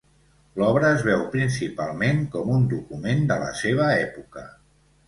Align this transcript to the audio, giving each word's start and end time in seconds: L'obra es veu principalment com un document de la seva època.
L'obra 0.61 0.87
es 0.99 1.03
veu 1.09 1.21
principalment 1.35 2.25
com 2.37 2.51
un 2.57 2.67
document 2.73 3.25
de 3.35 3.39
la 3.47 3.53
seva 3.65 3.93
època. 4.01 4.51